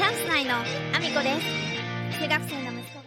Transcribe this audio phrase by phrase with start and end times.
[0.00, 1.38] チャンス内のアミコで
[2.08, 3.04] す中学生の息子が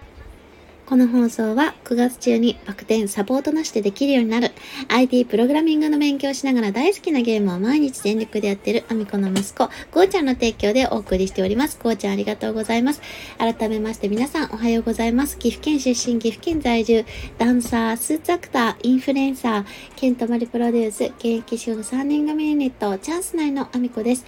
[0.86, 4.52] この放送は9月中にバク転サポートなしでできるようになる
[4.90, 11.80] IT プログラミングの勉強しながら大好きなゲームを毎日全力でやってるアミコの息子、ゴーちゃんの提供でお送りしております。
[11.82, 13.02] ゴーちゃんありがとうございます。
[13.40, 15.40] 改めまして皆さんおはようございます。
[15.40, 17.06] 岐阜県出身、岐阜県在住、
[17.40, 19.66] ダンサー、スーツアクター、インフルエンサー、
[19.96, 24.28] ケントマリプロデュース、現役主婦3人組ユニット、チャンス内のアミコです。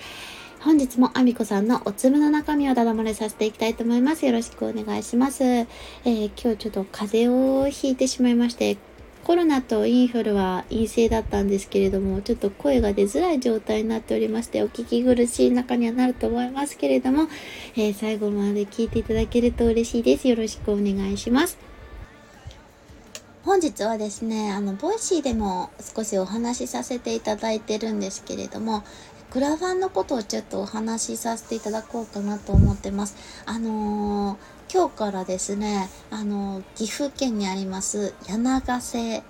[0.65, 4.25] 本日もアミコさんのおつむの中身をだだ漏れさせていきたいと思います。
[4.25, 5.43] よろしくお願いします。
[5.43, 8.77] えー今日ちょっと風邪をひいてしまいまして、
[9.25, 17.27] コロナとインフルは陰性だったんですけれども、ちょっと声が出づらい状態になっておりまして、お聞き苦しい中にはなると思いますけれども、
[17.75, 20.27] えー最後まで聞いていただけると嬉しいです。
[20.27, 21.59] よろしくお願いします。
[23.43, 28.83] 本日はですね、あの、 Voicy でも少しお話しさせていただいてるんですけれども、
[29.35, 33.17] クラファンのことをちょっとお話しさせていただこうかなと思ってます。
[33.45, 39.23] あのー今日からですね、あのー岐阜県にあります柳ヶ瀬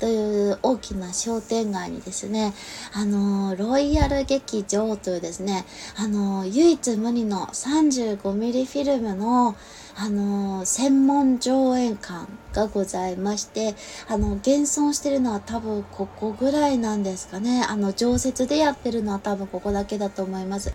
[0.00, 2.52] という大きな商店街にですね、
[2.92, 5.64] あのーロイヤル劇場というですね、
[5.96, 9.56] あのー唯一無二の 35mm フィルムの
[10.00, 13.74] あの専門上映館がございまして、
[14.06, 17.64] あの、現存してるのは多分ここぐらいなんですかね。
[17.68, 20.72] あの、常設でやってるのは多分ここだけだと思います。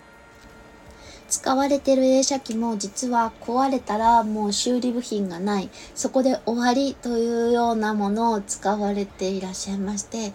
[1.29, 5.69] 使われてる映写機も実は壊れたらもう修理部品がない。
[5.95, 10.33] そこで終わりというようなものを使われていらっしゃいまして、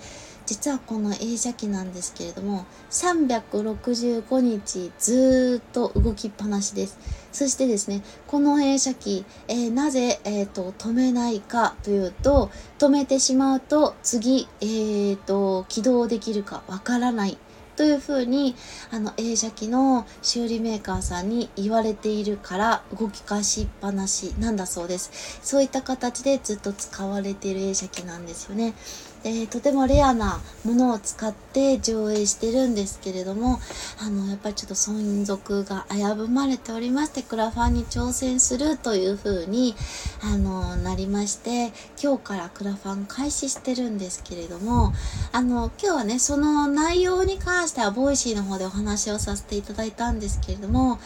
[0.48, 6.98] 実はこの映写機なんですけれども、365日ずーっと動きっぱなしです。
[7.32, 17.36] そしてですね、この映写機、えーなぜ、えーと止めないかというと、止めてしまうと次、えーと起動できるかわからない。
[17.76, 18.56] というふうに、
[18.90, 25.38] あの、映写機の修理メーカーさんに言われているから動きかしっぱなしなんだそうです。
[25.44, 28.74] そういった形でずっと使われている映写機なんですよね。
[29.22, 33.58] でとてもレアなものを使って上映してるんですけれども
[34.00, 39.74] あのやっぱりちょっと存続が危ぶまれておりましてクラファンに挑戦するという風に
[40.22, 44.92] あのなりまして今日からクラファン開始してるんですけれども
[45.32, 50.98] あの今日はねその内容に関しては Voicy の方でお話をさせていただいたんですけれども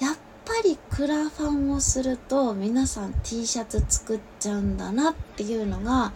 [0.00, 6.12] やっぱりクラファンをすると皆さん T シャツ作っちゃうんだなっていうのが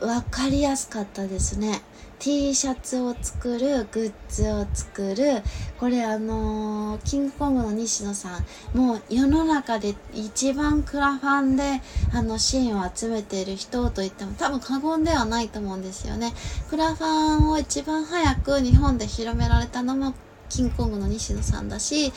[0.00, 1.82] わかりやすかったですね。
[2.18, 5.42] T シャツを作る、グッズを作る、
[5.78, 11.80] これあのーキングコングの西野さん、もう世の中で一番クラファンで
[12.12, 16.32] あの支援を集めている人と言っても多分過言ではないと思うんですよね。
[16.68, 20.14] クラファンを一番早く日本で広められたのも
[20.48, 22.12] キングコングの西野さんだし、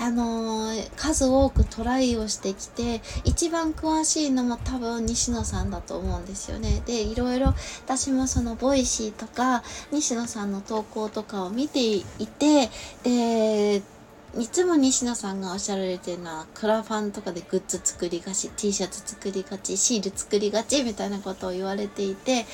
[0.00, 6.82] あのー数多くトライをしてきて、一番詳しいのも多分西野さんだと思うんですよね。
[6.86, 9.62] で、いろいろ私もその Voicy とか、
[9.92, 12.04] 西野さんの投稿とかを見てい
[12.38, 12.70] て、
[13.02, 13.82] で、
[14.36, 22.44] いつも西野さんがおっしゃられてるのは、クラファンとかでグッズ作りがち、T シャツ作りがち、シール作りがちみたいなことを言われていて、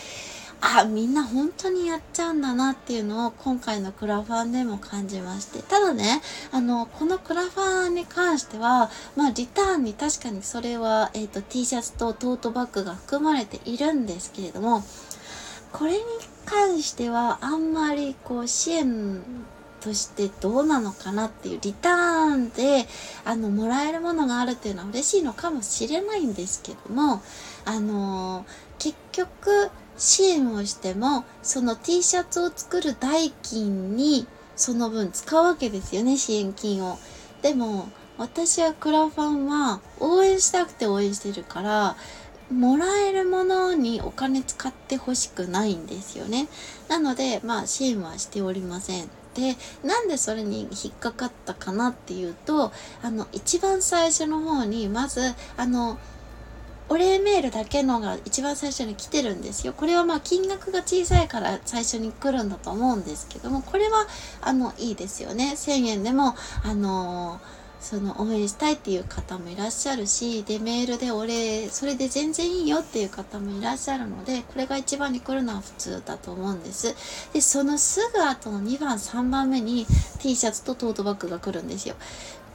[0.62, 5.62] あ、みんな本当にやっちゃうんだなっていうのを今回のクラファンでも感じまして。
[5.62, 6.20] ただね、
[6.52, 14.84] あの、このクラファンに関しては、まあ、リターンに確かにそれは、えっ、と、T シャツとトートバッグが含まれているんですけれども、
[15.72, 15.98] これに
[16.46, 19.22] 関してはあんまりこう支援
[19.80, 22.86] としてどうなのかなっていうリターンで
[23.24, 27.22] あのもらえるものがあるっていうのは嬉しいのかもしれないんですけども
[27.64, 28.44] あの
[28.78, 36.98] 結局支援をしてもその T シャツを作る代金にその分使うわけですよね支援金を。
[37.42, 37.88] でも
[38.18, 41.96] 私はクラファンは応援したくて応援してるから
[42.50, 46.48] もらえるものにお金使ってほしくないんですよね。
[46.88, 49.08] なので、まあ、支援はしておりません。
[49.34, 52.72] で、なんでそれに引っかかったかなっていうと、
[53.02, 55.20] あの、一番最初の方に、まず、
[55.56, 55.98] あの、
[56.90, 59.72] お礼メールだけのが一番最初に来てるんですよ。
[59.72, 64.06] これはまあ金額が小さいから最初に来るんだと思うんですけども、これは
[64.42, 65.52] あのいいですよね。
[65.54, 66.34] 1000円でも、
[66.64, 67.40] あの
[67.80, 76.94] その応援したいっていう方もいらっしゃるし、で、メールでお礼、それで全然いいよっていう方もいらっしゃるので、これが一番に来るのは普通だと思うんです。
[77.32, 79.86] で、そのすぐ後の2番、3番目に
[80.18, 81.94] T シャツとトートバッグが来るんですよ。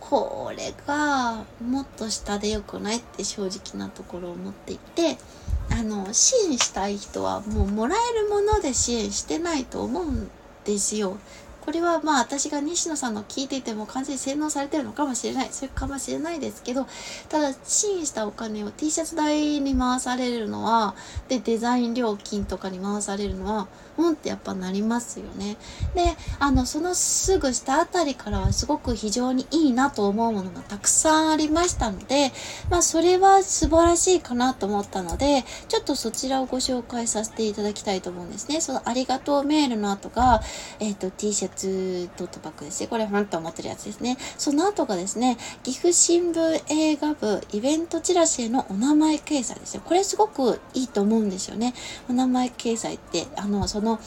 [0.10, 5.18] これがもっと下で良くないって正直なところを持っていて、
[5.72, 10.30] あの、支援したい人はもうもらえるもので支援してないと思うん
[10.63, 11.18] ですよ。
[11.66, 15.50] これはまあ私が西野さんの聞いていても完全に洗脳されてるのかもしれない。
[15.52, 16.88] それかもしれないですけど
[17.30, 20.96] ただ支援したお金を T シャツ代に回されるのは
[21.28, 23.68] でデザイン料金とかに回されるのは
[23.98, 25.58] うんってやっぱなりますよね。
[25.96, 32.32] であのそのすぐ下あたりからはすごく非常にいいなと思うものがたくさんありましたので
[32.70, 38.62] まあそれは素晴らしいかなと思ったのでちょっとそちらをご紹介させていただきたいと思うんですね。
[38.62, 40.42] そのありがとうメールの後が、
[40.80, 44.18] えっ、ー、と T シャツトートバッグですねこれほんと思ってるやつですね。
[44.38, 49.81] その後がですね岐阜新聞映画部イベントチラシへのお名前掲載ですよ。
[49.84, 51.74] これすごくいいと思うんですよね。
[52.10, 54.00] お名前掲載ってあのその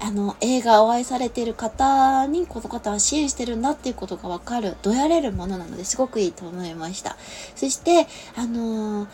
[0.00, 7.16] あの映画を愛されている方にこの方は支援してるんだっていうことがわかるどやれるものなのですごくいいと思いました。
[7.54, 8.06] そして
[8.36, 9.08] あのー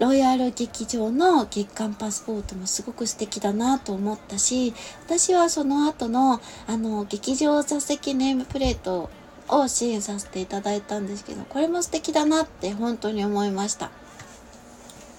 [0.00, 4.72] ロイヤル劇場の月間パスポートもすごく素敵だなと思ったし
[5.04, 9.10] 私はその後のあの劇場座席ネームプレート
[9.48, 13.90] を支援させていただいたんですけどこれも素敵だなって本当に思いました。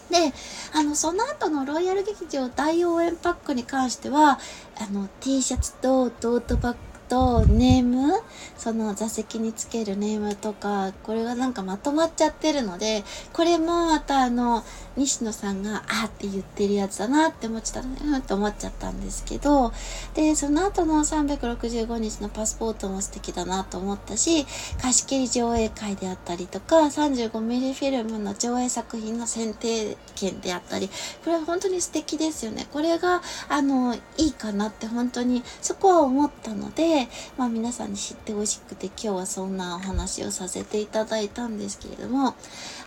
[0.09, 0.33] で
[0.73, 4.39] あのその後のロイヤル劇場大応援パックに関しては
[4.77, 6.79] あの T シャツとトートバッグ
[7.11, 8.13] とネーム？
[8.55, 13.03] その座席につけるネームとかこれがなんかまとまっちゃってるので
[13.33, 14.63] これもまたあの
[14.95, 19.73] 西野さんがあって言ってるやつだなって思ってたのでうんって思っちゃったんですけど
[20.13, 24.45] でその後の365日のパスポートも素敵だなと思ったし
[24.79, 30.93] 貸し切り上映会であったりとか 35mm フィルムの上映作品の選定権であったりこ
[31.27, 32.67] れは本当に素敵ですよね。
[32.71, 37.00] これがあのいいかなって本当にそこは思ったので
[37.37, 42.35] まあ皆さんに知ってほしくて今日はそんなお話をさせていただいたんですけれども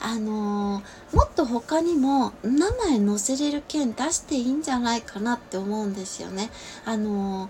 [0.00, 6.50] あのー、もっと他にも名前載せれる券出していいんじゃないかなって思うんですよね。
[6.84, 7.48] あの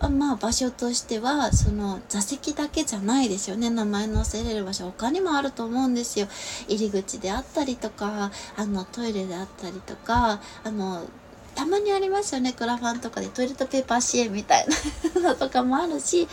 [0.00, 6.26] ー、まあ場所としてはその座席だけじゃないですよね名前載せれる場所他にもあると思うんですよ
[6.66, 11.06] 入り口であったりとかあのトイレであったりとかあの
[11.54, 12.52] たまにありますよね。
[12.52, 14.66] クラファンとかでトイレットペーパー支援みたい
[15.14, 16.28] なのとかもあるし。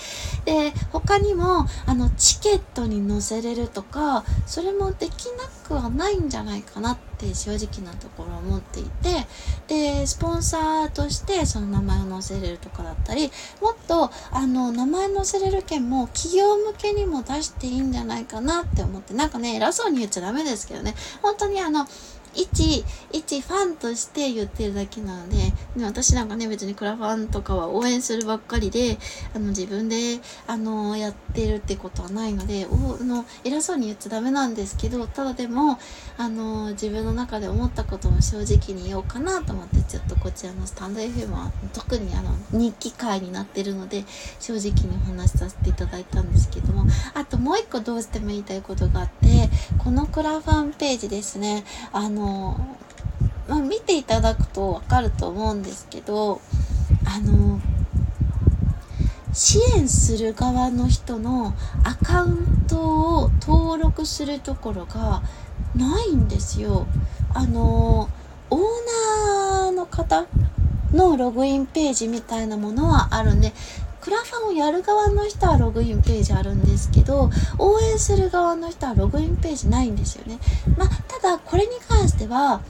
[0.45, 9.27] で他にもあのチケットに載せれるとかそれもできなくはないんじゃないかなって正直なところ思っていて。
[9.68, 13.31] でスポンサーとしてその名前を載せれるとかだったり
[13.62, 19.13] もっとあの名前載せれる件も企業向けにも出していいんじゃないかなって思って。
[19.13, 20.95] なんかね偉そうに言っちゃダメですけどね。
[21.22, 21.88] 本当にあの
[22.34, 25.38] 一、一ファンとして言ってるだけなので、
[25.78, 28.98] で私なんかね、別にクラファンとかは応援するばっかりで、
[29.34, 35.80] あの、自分で、あの、やってるってことはないので、おの偉そうに言っちゃダメなんですけど、ただでも、
[36.18, 44.06] あの、自分の中で思ったことも正直に言おうかなと思って、ちょっとこちらのスタンド FM は、特にあの、日記会になってるので、
[44.40, 52.60] 正直にお話しさせていただいたんですけども、あともう一個どうしても言いたいことがあって、このクラファンページですね、あの、の、
[53.48, 56.42] まあ、見ていただくとわかると思うんですけど、
[57.06, 57.60] あの、
[59.33, 62.80] 支援する側の人のアカウント
[63.21, 65.21] を登録するところが
[65.75, 66.88] ないんですよ。
[67.33, 68.10] あの、
[68.50, 68.60] オー
[69.62, 70.25] ナーの方
[70.92, 73.54] のログインページみたいなものはあるんで、
[74.01, 80.39] クラファンをやる側の人はログインページあるんですけど、応援する側の人はログインページないんですよね。
[80.77, 80.89] まあ、
[81.31, 82.62] だこれに関しては、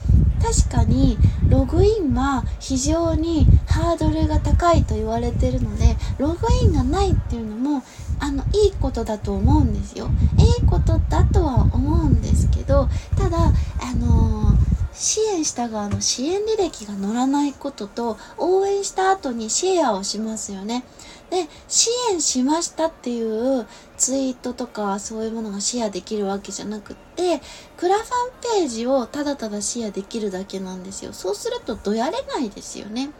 [0.42, 7.82] 確かにログインは非常にハードルが高いと言われてるので、ログインがないっていうのも、
[8.18, 10.08] あの、いいことだと思うんですよ。
[10.38, 20.84] いいことだとは思うんですけど、ただ、あのー支援した側の支援履歴が載らないことと応援した後にシェアをしますよね。
[21.30, 23.66] で、支援しましたっていう
[24.00, 27.42] ツイートとかそういうものがシェアできるわけじゃなくって、
[27.76, 31.12] クラファンページをただただシェアできるだけなんですよ。
[31.12, 33.10] そうするとどやれないですよね。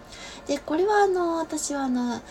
[0.47, 2.23] で、これはあの、私はあの、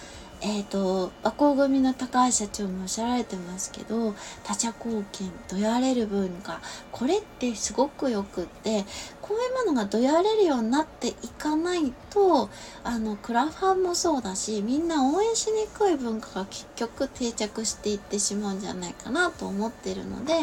[0.41, 6.59] えっ、ー、と、和光組の高橋社長もおっしゃられてますけど、他者貢献、どやれる文化、
[6.91, 8.83] これってすごくよくって、
[9.29, 12.49] こういうものがどやれるようになっていかないと、
[12.83, 20.33] あの、クラファンもそうだし、みんな応援しにくい文化が結局定着していってしまうんじゃないかなと思ってるので、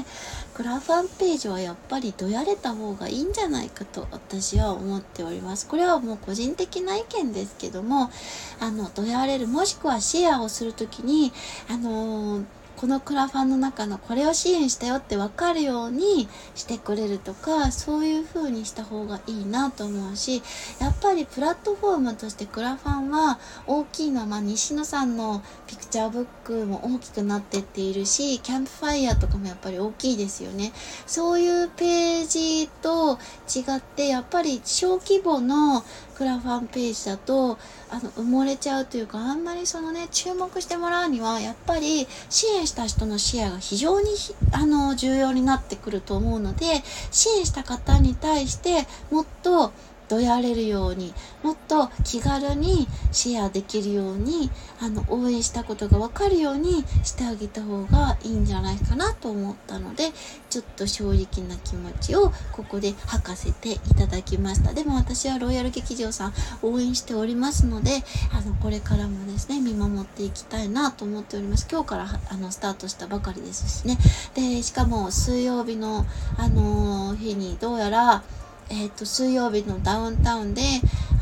[0.54, 5.66] クラファンページはやっぱりどやれた方がいいんじゃないかと私は思っております。
[5.66, 8.12] これはもう個人的な意見ですけども、
[8.60, 11.32] あの、どやれる、もしくはシェアをするときに、
[11.68, 12.44] あのー
[12.76, 20.42] このクラファンの中のこれを支援したよって分かるようにしてくれるとかそういう風にした方がいいなと思うし
[20.78, 30.72] やっぱりプラットフォームとしてクラファンは大きいのは、まあ、西野さんのピクチャーブックも大きくなってっているしキャンプファイヤーとかもやっぱり大きいですよね。
[31.06, 33.18] そういうページと
[33.54, 35.82] 違ってやっぱり小規模の
[36.16, 37.58] クラファンページだと
[37.90, 44.06] あの埋もれちゃうというかあんまりそのね注目してもらうにはやっぱり支援した人の視野が非常に
[44.50, 49.72] あの重要になってくると思うので支援した方に対してもっと
[50.08, 60.12] どやれるようにもっと気軽にシェアできるようにあの応援したことが分かるようにしてあげた方がいいんじゃないかなと思ったので
[60.50, 64.72] ちょっと正直な気持ちをここで吐かせていただきました。
[64.72, 66.32] でも私はロイヤル劇場さん
[66.62, 71.66] 応援しておりますのであのこれからもですね見守っていきたいなと思っております。
[71.70, 73.98] 今日からあのスタートしたばかりですしね。
[74.34, 76.06] でしかも水曜日の
[76.38, 78.22] あのー、日にどうやら
[78.68, 80.62] えっ、ー、と、水曜日のダウンタウンで、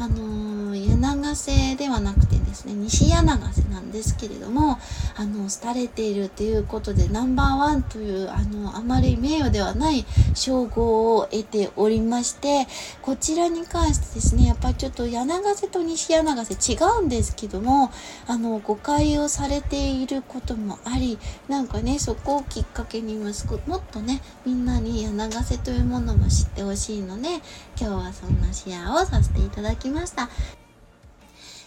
[0.00, 4.78] あのー、柳瀬ではなくてですね、西柳瀬なんですけれども、
[5.16, 12.66] あの、廃れているということで、ナンバーワンという、あの、あまり名誉ではない称号を得ておりまして、
[13.02, 17.90] こちらに関してですね、やっぱりちょっと柳瀬と西柳瀬違うんですけども、
[18.26, 21.18] あの、誤解をされていることもあり、
[21.48, 27.40] なんかね、そこをきっかけに息子、もっとね、みんなに柳瀬というものも知ってほしいので、今
[27.76, 30.28] 日はそんなシェアをさせていただきました。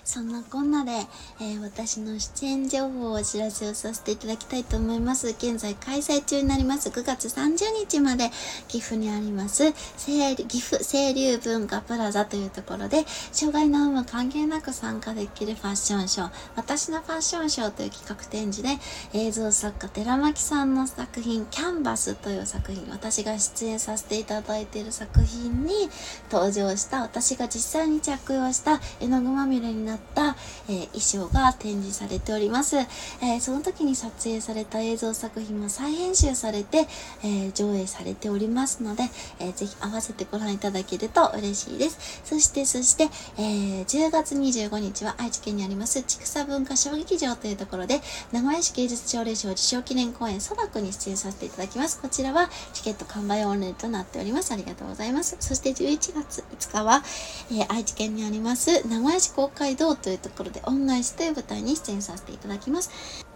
[0.08, 0.92] そんなこんなで、
[1.42, 5.28] えー、私の出演情報をお知らせをさせていただきたいと思います。
[5.32, 8.30] 現在開催中になります9月30日まで
[8.70, 18.70] 岐阜にあります岐阜清流文化プラザというところで障害の有無関係なく参加できるファッションショー私のファッションショーという企画展示で
[19.14, 25.90] 映像作家寺巻さんの作品キャンバスという作品私が出演させていただいている作品に
[26.32, 30.36] 登場した私が実際に着用した絵の具まみれになった、た
[30.70, 36.88] えー、衣装が展示されております、えー、その時に撮影された映像作品も再編集されて、
[37.24, 39.04] えー、上映されておりますので、
[39.40, 42.22] えー、ぜひ合わせてご覧いただけると嬉しいです。
[42.24, 43.06] そしてそして、
[43.38, 48.02] えー、10月25日は愛知県にあります千草文化小劇場というところで
[48.32, 52.02] 名古屋市芸術奨励賞受賞記念公演そばくに出演させていただきます。
[52.02, 54.52] こちらはチケット完売オンラインとなっております。
[54.52, 55.38] ありがとうございます。
[55.40, 57.04] そして11月5日は、
[57.52, 63.28] えー、愛知県にあります名古屋市公会堂というところで恩返しという舞台に出演させていただきます。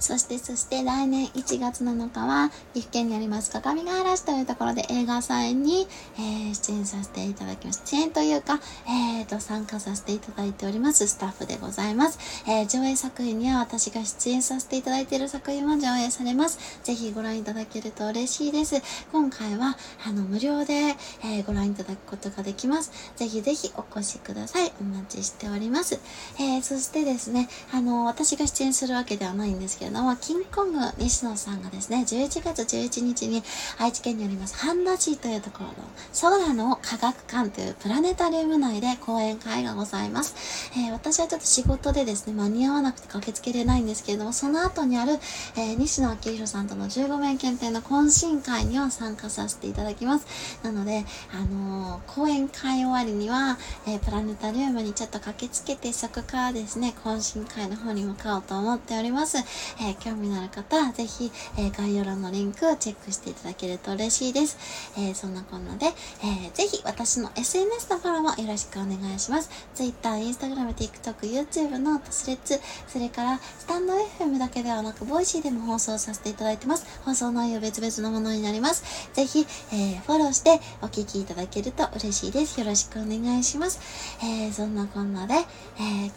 [0.00, 7.82] そしてそして来年1月7日は岐阜県にあります各務原市というところで映画祭に、えー、出演させていただきます。
[7.84, 12.18] 出演というか、えー、と参加させていただいておりますスタッフでございます。
[12.48, 16.80] えー、上映作品には私が出演させていただいている作品も上映されます。
[16.82, 18.82] ぜひご覧いただけると嬉しいです。
[19.12, 19.76] 今回は
[20.06, 23.12] あの無料で、えー、ご覧いただくことができます。
[23.16, 24.72] ぜひぜひお越しください。
[24.80, 26.00] お待ちしております。
[26.38, 33.42] えー、そしてですね、あの私が出演するわけではないんですけれどれども、キングコング西野さんがですね、11月11日に
[33.78, 35.74] 愛知県にあります半田市というところの
[36.20, 40.70] 空の科学館というプラネタリウム内で講演会がございます。
[40.76, 45.18] えー、私はちょっと仕事でですね、間に合わなくて駆けつけれないんですけれども、その後にある、
[45.56, 50.26] えー、西野昭弘さんとの15面検定の懇親会には参加させていただきます。
[50.62, 59.38] なので、あのー、講演会終わりには、えプラネタリウムにちょっと駆けつけて、そこからですね、懇親会の方に向かおうと思っております。
[59.80, 64.58] えー、興味のある方はぜひ、えー、概要欄のリンクをチェックしていただけると嬉しいです。
[64.96, 69.50] えー、そんなこんなで、えー、ぜひ私の SNS のフォローもよろしくお願いします。
[69.74, 76.86] Twitter、Instagram、TikTok、YouTube と Threads、それからスタンド FM だけではなく、 Voicy でも放送させていただいてます。
[77.04, 79.10] 放送内容別々のものになります。
[79.14, 82.60] ぜひ、え、フォローしてお聞きいただけると嬉しいです。
[82.60, 83.80] よろしくお願いします。
[84.22, 85.44] え、そんなこんなで、え、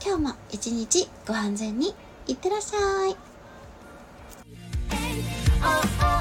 [0.05, 1.95] 今日も一日ご安全に
[2.27, 3.32] いってらっしゃい。
[5.65, 5.99] oh, oh.
[6.01, 6.12] oh.